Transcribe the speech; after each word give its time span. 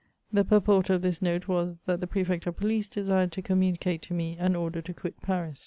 '* 0.19 0.33
The 0.33 0.43
purport 0.43 0.89
of 0.89 1.03
this 1.03 1.21
note 1.21 1.47
was, 1.47 1.75
that 1.85 2.01
the 2.01 2.07
Prefect 2.07 2.47
of 2.47 2.57
Police 2.57 2.87
desired 2.87 3.31
to 3.33 3.43
communicate 3.43 4.01
to 4.01 4.15
me 4.15 4.35
an 4.39 4.55
order 4.55 4.81
to 4.81 4.93
quit 4.95 5.21
Paris. 5.21 5.59